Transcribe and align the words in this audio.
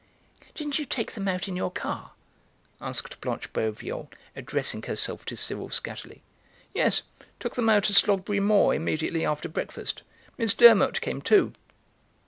"Didn't 0.55 0.79
you 0.79 0.85
take 0.85 1.11
them 1.11 1.27
out 1.27 1.47
in 1.47 1.55
your 1.55 1.69
car?" 1.69 2.13
asked 2.81 3.21
Blanche 3.21 3.53
Boveal, 3.53 4.09
addressing 4.35 4.81
herself 4.81 5.25
to 5.25 5.35
Cyril 5.35 5.69
Skatterly. 5.69 6.23
"Yes, 6.73 7.03
took 7.39 7.53
them 7.53 7.69
out 7.69 7.83
to 7.83 7.93
Slogberry 7.93 8.39
Moor 8.41 8.73
immediately 8.73 9.23
after 9.23 9.47
breakfast. 9.47 10.01
Miss 10.39 10.55
Durmot 10.55 11.01
came 11.01 11.21
too." 11.21 11.53